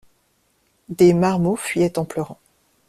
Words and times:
Des 0.89 1.13
marmots 1.13 1.55
fuyaient 1.57 1.99
en 1.99 2.05
pleurant. 2.05 2.39